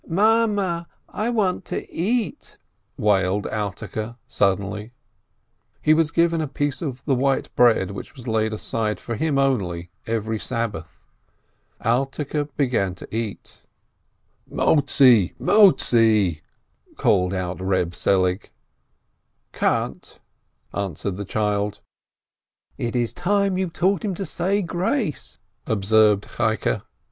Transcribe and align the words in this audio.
"Mame, 0.07 0.57
I 1.09 1.29
want 1.29 1.63
to 1.65 1.87
eat!" 1.93 2.57
wailed 2.97 3.45
Alterke, 3.45 4.15
suddenly. 4.27 4.93
He 5.79 5.93
was 5.93 6.09
given 6.09 6.41
a 6.41 6.47
piece 6.47 6.81
of 6.81 7.05
the 7.05 7.13
white 7.13 7.55
bread 7.55 7.91
which 7.91 8.15
was 8.15 8.27
laid 8.27 8.51
aside, 8.51 8.99
for 8.99 9.13
him 9.15 9.37
only, 9.37 9.91
every 10.07 10.39
Sabbath. 10.39 11.05
Alterke 11.85 12.47
began 12.57 12.95
to 12.95 13.15
eat. 13.15 13.61
"Who 14.49 14.55
bringest 14.55 14.97
forth! 14.97 14.97
Who 14.97 15.29
bringest 15.45 15.91
forth!" 16.65 16.97
called 16.97 17.33
out 17.35 17.59
Eeb 17.59 17.93
Selig. 17.93 18.49
"Tan't!" 19.53 20.19
answered 20.73 21.17
the 21.17 21.25
child. 21.25 21.79
"It 22.75 22.95
is 22.95 23.13
time 23.13 23.55
you 23.55 23.69
taught 23.69 24.03
him 24.03 24.15
to 24.15 24.25
say 24.25 24.63
grace," 24.63 25.37
observed 25.67 26.27
Cheike. 26.37 26.81